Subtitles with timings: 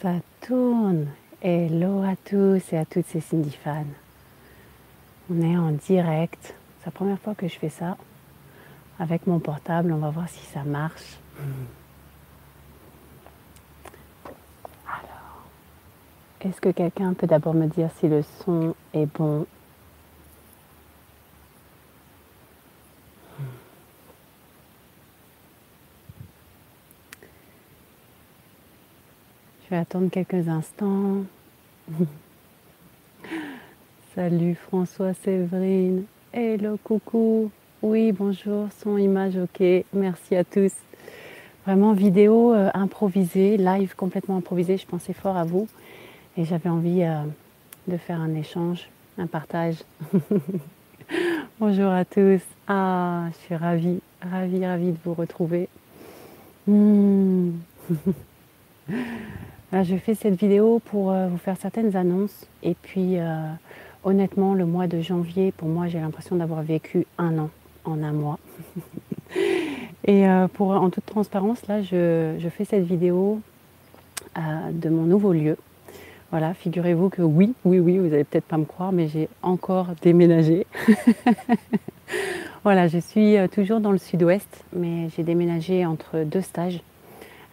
[0.00, 1.08] Ça tourne.
[1.42, 3.84] Hello à tous et à toutes ces Cindy fans.
[5.30, 6.54] On est en direct.
[6.78, 7.98] C'est la première fois que je fais ça
[8.98, 9.92] avec mon portable.
[9.92, 11.18] On va voir si ça marche.
[14.86, 15.44] Alors,
[16.40, 19.44] est-ce que quelqu'un peut d'abord me dire si le son est bon
[29.70, 31.22] Je vais attendre quelques instants.
[34.16, 36.06] Salut François Séverine.
[36.32, 37.52] Hello, coucou.
[37.80, 39.62] Oui, bonjour, son image, ok.
[39.92, 40.72] Merci à tous.
[41.64, 44.76] Vraiment vidéo euh, improvisée, live complètement improvisée.
[44.76, 45.68] Je pensais fort à vous
[46.36, 47.22] et j'avais envie euh,
[47.86, 49.76] de faire un échange, un partage.
[51.60, 52.40] bonjour à tous.
[52.66, 55.68] Ah, je suis ravie, ravie, ravie de vous retrouver.
[59.72, 59.82] Hmm.
[59.84, 63.46] je fais cette vidéo pour euh, vous faire certaines annonces et puis euh,
[64.04, 67.50] honnêtement le mois de janvier pour moi j'ai l'impression d'avoir vécu un an
[67.84, 68.38] en un mois.
[70.04, 73.40] et euh, pour en toute transparence là je, fais cette vidéo
[74.36, 75.56] de mon nouveau lieu.
[76.30, 79.88] Voilà, figurez-vous que oui, oui, oui, vous n'allez peut-être pas me croire, mais j'ai encore
[80.00, 80.64] déménagé.
[82.62, 86.80] voilà, je suis toujours dans le sud-ouest, mais j'ai déménagé entre deux stages.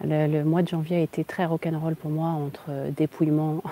[0.03, 3.63] Le, mois de janvier a été très rock'n'roll pour moi entre dépouillement,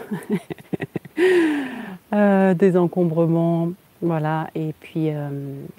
[2.14, 5.30] euh, désencombrement, voilà, et puis euh,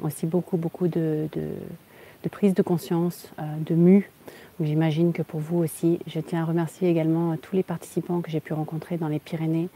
[0.02, 4.10] aussi beaucoup, beaucoup de, de, prise de conscience, euh, de mue.
[4.60, 8.40] J'imagine que pour vous aussi, je tiens à remercier également tous les participants que j'ai
[8.40, 9.68] pu rencontrer dans les Pyrénées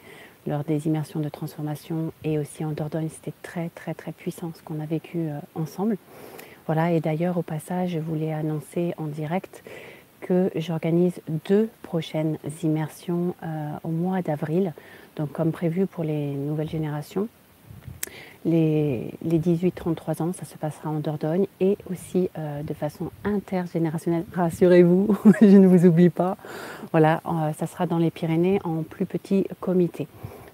[0.47, 3.09] lors des immersions de transformation et aussi en Dordogne.
[3.09, 5.97] C'était très, très, très puissant ce qu'on a vécu ensemble.
[6.67, 9.63] Voilà, et d'ailleurs, au passage, je voulais annoncer en direct
[10.21, 14.73] que j'organise deux prochaines immersions euh, au mois d'avril,
[15.17, 17.29] donc comme prévu pour les nouvelles générations.
[18.45, 24.25] Les, 18-33 ans, ça se passera en Dordogne et aussi euh, de façon intergénérationnelle.
[24.33, 26.37] Rassurez-vous, je ne vous oublie pas.
[26.91, 30.09] Voilà, euh, ça sera dans les Pyrénées en plus petit comité.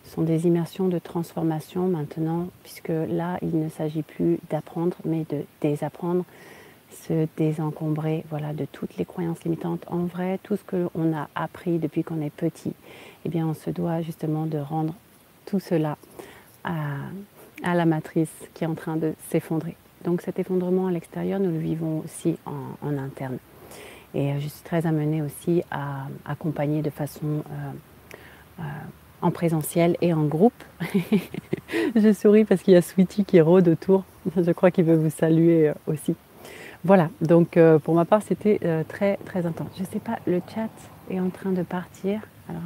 [0.05, 5.25] Ce sont des immersions de transformation maintenant, puisque là, il ne s'agit plus d'apprendre, mais
[5.31, 6.25] de désapprendre
[6.91, 9.85] se désencombrer voilà, de toutes les croyances limitantes.
[9.89, 12.73] En vrai, tout ce qu'on a appris depuis qu'on est petit,
[13.25, 14.95] eh bien, on se doit justement de rendre
[15.47, 15.97] tout cela
[16.65, 16.75] à,
[17.63, 19.77] la matrice qui est en train de s'effondrer.
[20.05, 23.39] Donc cet effondrement à l'extérieur, nous le vivons aussi en, interne.
[24.15, 28.63] Et je suis très amenée aussi à accompagner de façon euh, euh,
[29.23, 30.65] en présentiel et en groupe.
[31.97, 34.05] je souris parce qu'il y a Sweetie qui rôde autour.
[34.37, 36.15] Je crois qu'il veut vous saluer euh, aussi.
[36.87, 39.67] Voilà, donc euh, pour ma part, c'était euh, très très intense.
[39.75, 40.71] Je ne sais pas, le chat
[41.11, 42.21] est en train de partir.
[42.49, 42.63] Alors,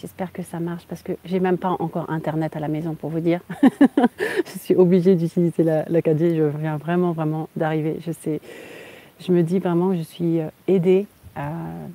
[0.00, 3.10] j'espère que ça marche parce que j'ai même pas encore internet à la maison pour
[3.10, 3.40] vous dire.
[4.46, 6.36] je suis obligée d'utiliser la, 4G.
[6.36, 7.96] Je viens vraiment vraiment d'arriver.
[8.06, 8.40] Je sais,
[9.18, 11.08] je me dis vraiment que je suis euh, aidée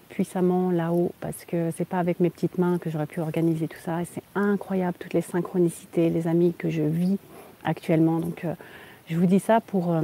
[0.09, 3.79] puissamment là-haut parce que c'est pas avec mes petites mains que j'aurais pu organiser tout
[3.79, 4.01] ça.
[4.01, 7.17] Et c'est incroyable toutes les synchronicités, les amis que je vis
[7.63, 8.19] actuellement.
[8.19, 8.45] Donc,
[9.07, 9.95] je vous dis ça pour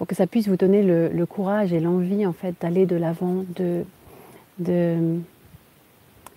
[0.00, 3.44] pour que ça puisse vous donner le, courage et l'envie en fait d'aller de l'avant,
[3.54, 3.84] de,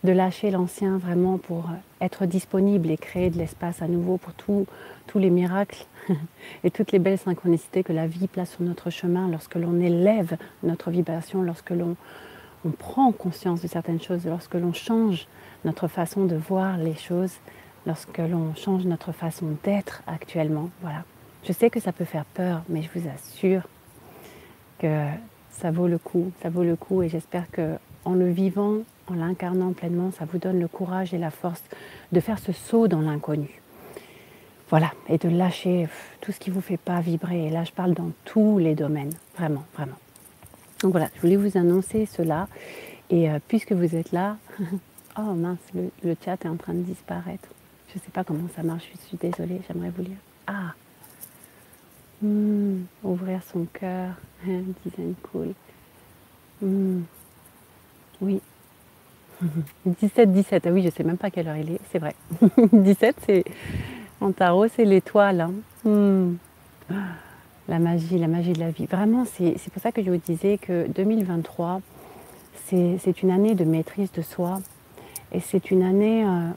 [0.04, 1.70] lâcher l'ancien vraiment pour
[2.02, 4.68] être disponible et créer de l'espace à nouveau pour tous
[5.18, 5.86] les miracles
[6.66, 10.36] et toutes les belles synchronicités que la vie place sur notre chemin lorsque l'on élève
[10.64, 11.96] notre vibration, lorsque l'on
[12.66, 15.26] on prend conscience de certaines choses, lorsque l'on change
[15.64, 17.36] notre façon de voir les choses,
[17.86, 20.70] lorsque l'on change notre façon d'être actuellement.
[20.82, 21.06] Voilà.
[21.46, 23.64] Je sais que ça peut faire peur, mais je vous assure
[24.80, 25.08] que
[25.52, 29.14] ça vaut le coup, ça vaut le coup et j'espère que en le vivant, en
[29.14, 31.64] l'incarnant pleinement, ça vous donne le courage et la force
[32.12, 33.62] de faire ce saut dans l'inconnu.
[34.70, 35.88] Voilà, et de lâcher
[36.22, 37.48] tout ce qui ne vous fait pas vibrer.
[37.48, 39.98] Et là, je parle dans tous les domaines, vraiment, vraiment.
[40.82, 42.48] Donc voilà, je voulais vous annoncer cela.
[43.10, 44.38] Et euh, puisque vous êtes là,
[45.18, 47.50] oh mince, le, le, chat est en train de disparaître.
[47.90, 50.18] Je ne sais pas comment ça marche, je suis désolée, j'aimerais vous lire.
[50.48, 50.74] Ah,
[52.24, 54.14] Hmm, ouvrir son cœur,
[54.46, 55.54] design cool.
[56.62, 57.02] Hmm,
[58.22, 58.40] oui.
[59.86, 60.64] 17, 17.
[60.66, 62.16] Ah oui, je sais même pas quelle heure il est, c'est vrai.
[62.72, 63.44] 17, c'est
[64.22, 65.42] en tarot, c'est l'étoile.
[65.42, 65.54] Hein.
[65.84, 66.36] Hmm.
[67.68, 68.86] La magie, la magie de la vie.
[68.86, 71.82] Vraiment, c'est pour ça que je vous disais que 2023,
[72.66, 74.62] c'est une année de maîtrise de soi.
[75.34, 76.50] Et c'est une année euh,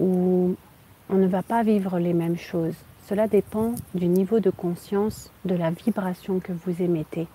[0.00, 0.56] où
[1.10, 2.74] on ne va pas vivre les mêmes choses.
[3.12, 7.26] Cela dépend du niveau de conscience, de la vibration que vous émettez.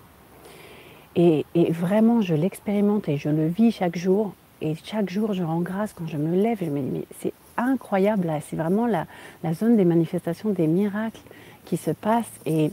[1.14, 4.34] Et, vraiment, je l'expérimente et je le vis chaque jour.
[4.60, 6.58] Et chaque jour, je rends grâce quand je me lève.
[6.60, 9.06] Je me dis, mais c'est incroyable, c'est vraiment la,
[9.54, 11.20] zone des manifestations, des miracles
[11.64, 12.40] qui se passent.
[12.44, 12.72] Et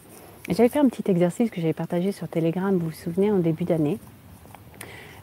[0.50, 3.66] j'avais fait un petit exercice que j'avais partagé sur Telegram, vous vous souvenez, en début
[3.66, 4.00] d'année,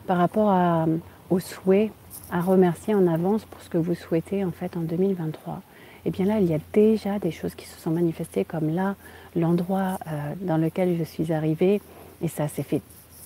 [0.06, 0.87] par rapport à,
[1.31, 1.90] au souhait,
[2.31, 5.62] à remercier en avance pour ce que vous souhaitez en fait en 2023.
[6.04, 8.96] Et bien là, il y a déjà des choses qui se sont manifestées, comme là,
[9.37, 11.81] l'endroit euh, dans lequel je suis arrivée,
[12.22, 12.82] et ça s'est fait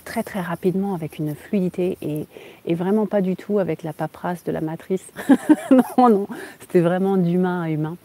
[0.07, 4.53] très très rapidement avec une fluidité et, vraiment pas du tout avec la paperasse de
[4.53, 5.07] la matrice.
[5.71, 6.29] non, non,
[6.61, 7.97] c'était vraiment d'humain à humain.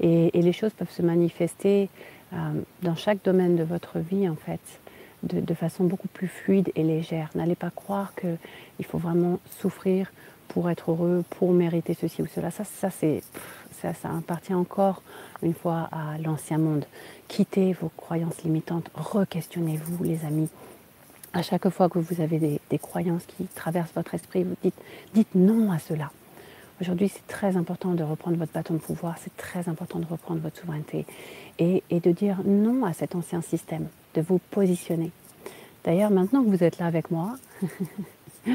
[0.00, 1.88] Et, les choses peuvent se manifester
[2.32, 2.36] euh,
[2.82, 4.60] dans chaque domaine de votre vie en fait,
[5.22, 7.30] de, façon beaucoup plus fluide et légère.
[7.34, 10.12] N'allez pas croire qu'il faut vraiment souffrir
[10.48, 12.50] pour être heureux, pour mériter ceci ou cela.
[12.50, 13.22] Ça, ça, c'est,
[13.80, 15.02] ça, ça appartient encore
[15.42, 16.84] une fois à l'ancien monde.
[17.28, 20.48] Quittez vos croyances limitantes, re-questionnez-vous les amis
[21.36, 24.74] à chaque fois que vous avez des, croyances qui traversent votre esprit, vous dites,
[25.12, 26.10] dites non à cela.
[26.80, 30.40] Aujourd'hui, c'est très important de reprendre votre bâton de pouvoir, c'est très important de reprendre
[30.40, 31.04] votre souveraineté
[31.58, 35.10] et, de dire non à cet ancien système, de vous positionner.
[35.84, 37.36] D'ailleurs, maintenant que vous êtes là avec moi,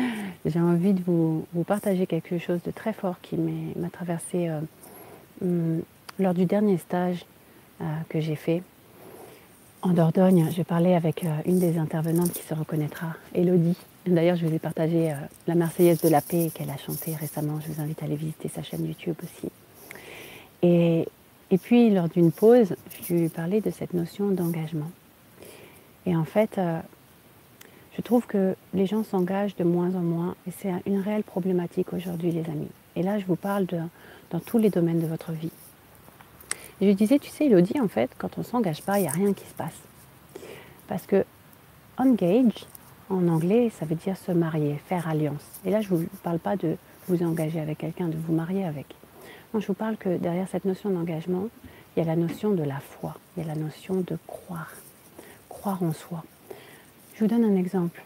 [0.46, 4.60] j'ai envie de vous, partager quelque chose de très fort qui m'a traversé euh,
[5.42, 7.26] lors du dernier stage
[7.82, 8.64] euh, que j'ai fait
[9.82, 13.76] en Dordogne, j'ai parlé avec euh, une des intervenantes qui se reconnaîtra, Elodie.
[14.06, 15.16] D'ailleurs, je vous ai partagé euh,
[15.48, 17.60] la Marseillaise de la paix qu'elle a chantée récemment.
[17.60, 19.50] Je vous invite à aller visiter sa chaîne YouTube aussi.
[20.62, 21.08] Et,
[21.58, 24.92] puis, lors d'une pause, je lui ai parlé de cette notion d'engagement.
[26.06, 26.60] Et en fait,
[27.98, 31.92] je trouve que les gens s'engagent de moins en moins et c'est une réelle problématique
[31.92, 32.70] aujourd'hui, les amis.
[32.96, 33.80] Et là, je vous parle de,
[34.30, 35.52] dans tous les domaines de votre vie.
[36.80, 39.08] Et je disais, tu sais, Elodie, en fait, quand on ne s'engage pas, il n'y
[39.08, 39.80] a rien qui se passe.
[40.88, 41.26] Parce que
[41.98, 42.66] engage,
[43.10, 45.46] en anglais, ça veut dire se marier, faire alliance.
[45.66, 46.78] Et là, je ne vous parle pas de
[47.08, 48.88] vous engager avec quelqu'un, de vous marier avec.
[49.54, 51.48] Non, je vous parle que derrière cette notion d'engagement,
[51.96, 54.72] il y a la notion de la foi, il y a la notion de croire,
[55.50, 56.24] croire en soi.
[57.16, 58.02] Je vous donne un exemple.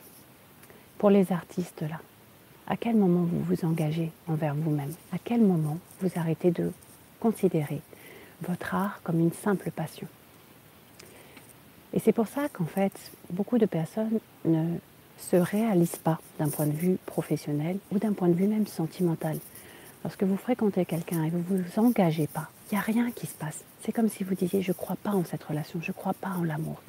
[0.98, 2.00] Pour les artistes là,
[2.68, 4.94] à quel moment vous vous engagez envers vous-même?
[5.14, 6.72] À quel moment vous arrêtez de
[7.20, 7.82] considérer
[8.42, 10.08] votre art comme une simple passion?
[11.94, 12.94] Et c'est pour ça qu'en fait,
[13.30, 14.78] beaucoup de personnes ne
[15.18, 19.38] se réalisent pas d'un point de vue professionnel ou d'un point de vue même sentimental.
[20.04, 23.28] Lorsque vous fréquentez quelqu'un et vous ne vous engagez pas, il n'y a rien qui
[23.28, 23.64] se passe.
[23.82, 26.14] C'est comme si vous disiez, je ne crois pas en cette relation, je ne crois
[26.14, 26.82] pas en l'amour.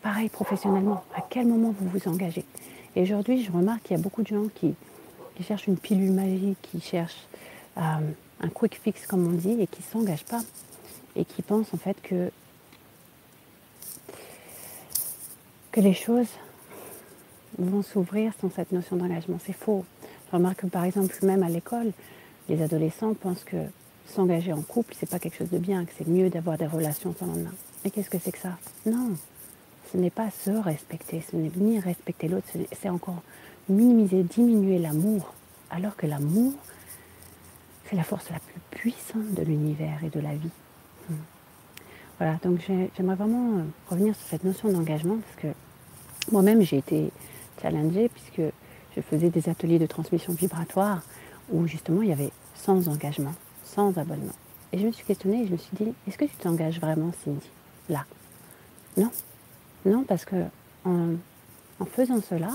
[0.00, 2.44] Pareil professionnellement, à quel moment vous vous engagez?
[2.96, 4.74] Et aujourd'hui, je remarque qu'il y a beaucoup de gens qui,
[5.46, 7.28] cherchent une pilule magique, qui cherchent
[7.76, 7.80] euh,
[8.40, 10.42] un quick fix comme on dit et qui ne s'engagent pas
[11.14, 12.30] et qui pensent en fait que,
[15.70, 16.28] que les choses
[17.58, 19.38] vont s'ouvrir sans cette notion d'engagement.
[19.44, 19.84] C'est faux.
[20.26, 21.92] Je remarque que par exemple même à l'école,
[22.48, 23.58] les adolescents pensent que
[24.06, 27.14] s'engager en couple, c'est pas quelque chose de bien, que c'est mieux d'avoir des relations
[27.18, 27.54] sans lendemain.
[27.84, 28.58] Mais qu'est-ce que c'est que ça?
[28.86, 29.12] Non,
[29.92, 32.46] ce n'est pas se respecter, ce n'est ni respecter l'autre,
[32.80, 33.22] c'est encore
[33.68, 35.32] minimiser, diminuer l'amour,
[35.70, 36.52] alors que l'amour,
[37.88, 40.50] c'est la force la plus puissante de l'univers et de la vie.
[41.08, 41.14] Hmm.
[42.18, 42.60] Voilà, donc
[42.96, 45.58] j'aimerais vraiment euh, revenir sur cette notion d'engagement parce que
[46.32, 47.10] moi-même j'ai été
[47.62, 48.52] challengée puisque
[48.96, 51.02] je faisais des ateliers de transmission vibratoire
[51.50, 53.34] où justement il y avait sans engagement,
[53.64, 54.34] sans abonnement.
[54.72, 57.12] Et je me suis questionnée et je me suis dit, est-ce que tu t'engages vraiment,
[57.24, 57.48] Cindy?
[57.88, 58.04] Là?
[58.96, 59.10] Non?
[59.84, 60.36] Non, parce que
[60.84, 61.16] en,
[61.86, 62.50] faisant cela,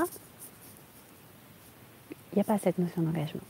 [2.31, 3.41] il n'y a pas cette notion d'engagement.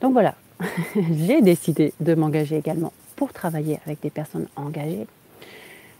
[0.00, 0.34] Donc voilà,
[0.94, 5.06] j'ai décidé de m'engager également pour travailler avec des personnes engagées.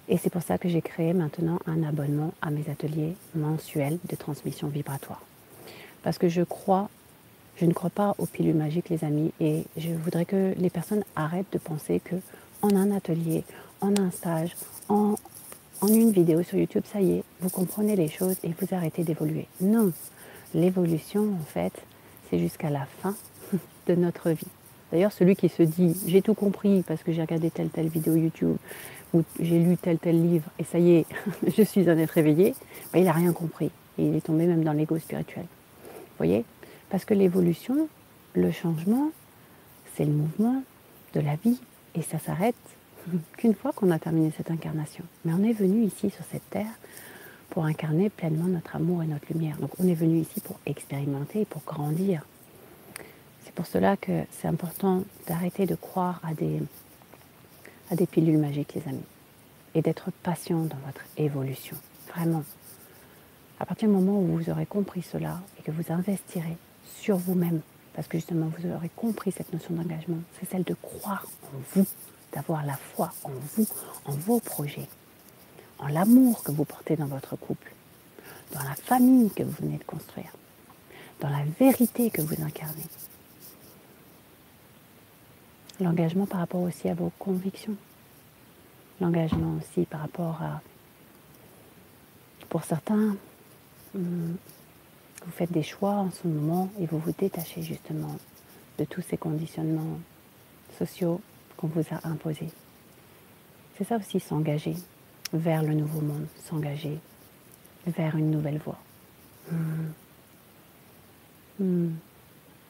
[0.08, 4.16] Et c'est pour ça que j'ai créé maintenant un abonnement à mes ateliers mensuels de
[4.16, 5.22] transmission vibratoire.
[6.02, 6.88] Parce que je crois,
[7.56, 11.04] je ne crois pas aux pilules magiques, les amis, et je voudrais que les personnes
[11.14, 12.16] arrêtent de penser que
[12.62, 13.44] en un atelier,
[13.80, 14.56] en un stage,
[14.88, 15.14] en,
[15.82, 19.02] en une vidéo sur YouTube, ça y est, vous comprenez les choses et vous arrêtez
[19.02, 19.48] d'évoluer.
[19.60, 19.92] Non,
[20.54, 21.72] l'évolution, en fait,
[22.30, 23.16] c'est jusqu'à la fin
[23.88, 24.46] de notre vie.
[24.92, 28.14] D'ailleurs, celui qui se dit j'ai tout compris parce que j'ai regardé telle telle vidéo
[28.14, 28.56] YouTube
[29.12, 31.06] ou j'ai lu tel tel livre et ça y est,
[31.56, 32.54] je suis un être éveillé,
[32.92, 33.70] ben, il n'a rien compris.
[33.98, 35.44] Et il est tombé même dans l'ego spirituel.
[35.44, 36.44] Vous voyez?
[36.90, 37.88] Parce que l'évolution,
[38.34, 39.10] le changement,
[39.96, 40.62] c'est le mouvement
[41.14, 41.58] de la vie
[41.96, 42.54] et ça s'arrête
[43.36, 45.04] qu'une fois qu'on a terminé cette incarnation.
[45.24, 46.72] Mais on est venu ici sur cette terre
[47.50, 49.56] pour incarner pleinement notre amour et notre lumière.
[49.58, 52.24] Donc on est venu ici pour expérimenter, pour grandir.
[53.44, 56.62] C'est pour cela que c'est important d'arrêter de croire à des,
[57.90, 59.04] à des pilules magiques, les amis,
[59.74, 61.76] et d'être patient dans votre évolution.
[62.14, 62.44] Vraiment.
[63.60, 67.60] À partir du moment où vous aurez compris cela et que vous investirez sur vous-même,
[67.94, 71.86] parce que justement vous aurez compris cette notion d'engagement, c'est celle de croire en vous,
[72.32, 73.66] d'avoir la foi en vous,
[74.04, 74.88] en vos projets,
[75.78, 77.72] en l'amour que vous portez dans votre couple,
[78.52, 80.32] dans la famille que vous venez de construire,
[81.20, 82.84] dans la vérité que vous incarnez.
[85.80, 87.76] L'engagement par rapport aussi à vos convictions.
[89.00, 90.60] L'engagement aussi par rapport à,
[92.48, 93.16] pour certains,
[93.94, 94.34] hmm,
[95.24, 98.16] vous faites des choix en ce moment et vous vous détachez justement
[98.78, 99.98] de tous ces conditionnements
[100.78, 101.20] sociaux
[101.68, 102.50] vous a imposés.
[103.76, 104.74] C'est ça aussi s'engager
[105.32, 106.98] vers le nouveau monde, s'engager
[107.86, 108.78] vers une nouvelle voie.
[109.50, 109.92] Hmm.
[111.58, 111.90] Hmm.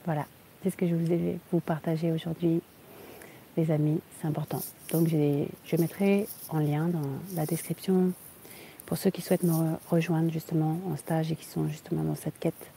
[0.05, 0.27] Voilà,
[0.63, 2.63] c'est ce que je vous ai vous partager aujourd'hui
[3.57, 4.63] les amis, c'est important.
[4.91, 7.03] Donc je mettrai en lien dans
[7.35, 8.13] la description
[8.87, 12.39] pour ceux qui souhaitent me rejoindre justement en stage et qui sont justement dans cette
[12.39, 12.71] quête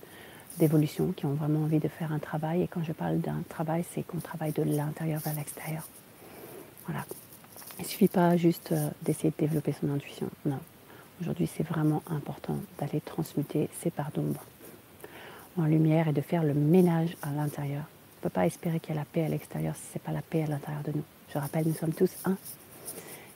[0.57, 2.61] d'évolution, qui ont vraiment envie de faire un travail.
[2.61, 5.87] Et quand je parle d'un travail, c'est qu'on travaille de l'intérieur vers l'extérieur.
[6.87, 7.05] Voilà.
[7.79, 10.29] Il ne suffit pas juste euh, d'essayer de développer son intuition.
[10.45, 10.59] Non.
[11.21, 14.43] Aujourd'hui, c'est vraiment important d'aller transmuter ces parts d'ombre
[15.57, 17.83] en lumière et de faire le ménage à l'intérieur
[18.25, 20.11] ne peut pas espérer qu'il y ait la paix à l'extérieur si ce n'est pas
[20.11, 21.03] la paix à l'intérieur de nous.
[21.31, 22.35] Je rappelle, nous sommes tous un.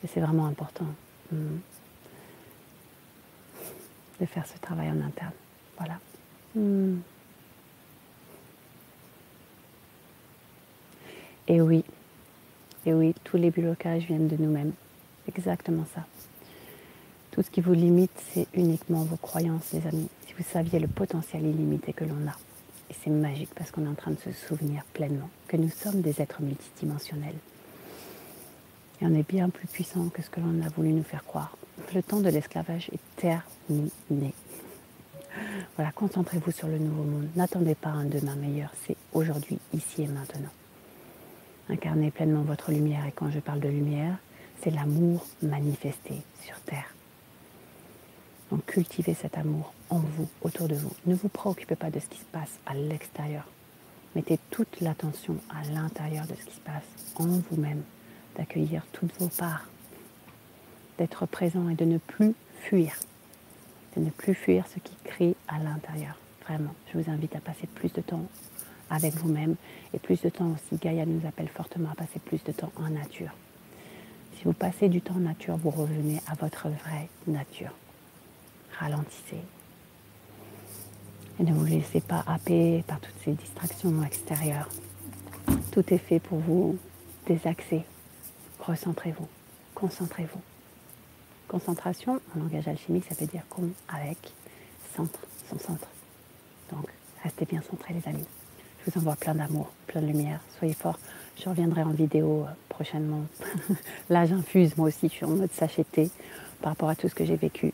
[0.04, 0.88] Et c'est vraiment important
[1.32, 1.58] hmm,
[4.20, 5.34] de faire ce travail en interne.
[5.78, 6.00] Voilà.
[6.56, 7.02] Hmm.
[11.48, 11.84] Et oui,
[12.86, 14.72] et oui, tous les blocages viennent de nous-mêmes.
[15.28, 16.06] Exactement ça.
[17.32, 20.10] Tout ce qui vous limite, c'est uniquement vos croyances, les amis.
[20.26, 22.36] Si vous saviez le potentiel illimité que l'on a.
[22.90, 26.02] Et c'est magique parce qu'on est en train de se souvenir pleinement que nous sommes
[26.02, 27.36] des êtres multidimensionnels.
[29.02, 31.56] Et on est bien plus puissant que ce que l'on a voulu nous faire croire.
[31.94, 34.34] Le temps de l'esclavage est terminé.
[35.76, 37.28] Voilà, concentrez-vous sur le nouveau monde.
[37.36, 40.50] N'attendez pas un demain meilleur, c'est aujourd'hui, ici et maintenant.
[41.70, 44.18] Incarnez pleinement votre lumière et quand je parle de lumière,
[44.62, 46.94] c'est l'amour manifesté sur Terre.
[48.50, 50.92] Donc cultivez cet amour en vous, autour de vous.
[51.06, 53.46] Ne vous préoccupez pas de ce qui se passe à l'extérieur.
[54.16, 56.84] Mettez toute l'attention à l'intérieur de ce qui se passe
[57.16, 57.84] en vous-même,
[58.36, 59.68] d'accueillir toutes vos parts,
[60.98, 62.94] d'être présent et de ne plus fuir,
[63.96, 66.18] de ne plus fuir ce qui crie à l'intérieur.
[66.42, 68.26] Vraiment, je vous invite à passer plus de temps
[68.90, 69.56] avec vous-même
[69.94, 70.82] et plus de temps aussi.
[70.82, 73.32] Gaïa nous appelle fortement à passer plus de temps en nature.
[74.38, 77.74] Si vous passez du temps en nature, vous revenez à votre vraie nature
[78.80, 79.42] ralentissez.
[81.40, 84.70] Et ne vous laissez pas happer par toutes ces distractions extérieures.
[85.72, 86.78] Tout est fait pour vous
[87.28, 87.84] désaxer.
[88.60, 89.28] Recentrez-vous,
[89.76, 90.42] concentrez-vous.
[91.48, 94.18] Concentration, en langage alchimique, ça veut dire comme avec
[94.96, 95.20] centre,
[95.50, 95.88] son centre.
[96.72, 96.88] Donc,
[97.24, 98.28] restez bien centrés, les amis.
[98.86, 100.40] Je vous envoie plein d'amour, plein de lumière.
[100.58, 101.00] Soyez forts.
[101.38, 103.26] Je reviendrai en vidéo euh, prochainement.
[104.10, 106.10] Là, j'infuse, moi aussi, je suis en mode sachetté
[106.62, 107.74] par rapport à tout ce que j'ai vécu.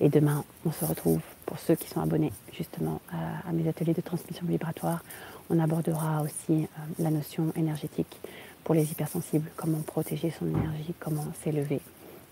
[0.00, 4.00] Et demain, on se retrouve pour ceux qui sont abonnés justement à, mes ateliers de
[4.00, 5.04] transmission vibratoire.
[5.50, 6.66] On abordera aussi euh,
[6.98, 8.20] la notion énergétique
[8.62, 11.80] pour les hypersensibles, comment protéger son énergie, comment s'élever,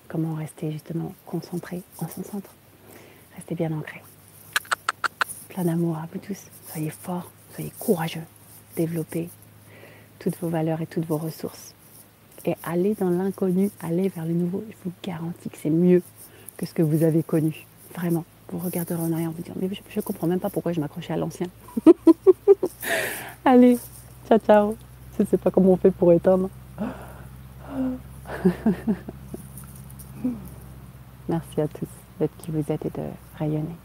[0.09, 2.51] comment rester justement concentré en son centre.
[3.37, 4.03] Restez bien ancré.
[5.49, 6.39] Plein d'amour à vous tous.
[6.71, 8.25] Soyez forts, soyez courageux.
[8.77, 9.29] Développez
[10.19, 11.75] toutes vos valeurs et toutes vos ressources.
[12.45, 14.65] Et allez dans l'inconnu, allez vers le nouveau.
[14.69, 16.03] Je vous garantis que c'est mieux
[16.57, 17.67] que ce que vous avez connu.
[17.95, 18.25] Vraiment.
[18.51, 21.15] Vous regarderez en arrière, vous dire, mais je ne comprends même pas pourquoi je m'accrochais
[21.15, 21.47] à l'ancien.
[23.45, 23.79] Allez,
[24.29, 24.77] ciao ciao.
[25.17, 26.51] Je ne sais pas comment on fait pour éteindre.
[31.29, 33.05] Merci à tous d'être qui vous êtes et de
[33.39, 33.77] rayonner.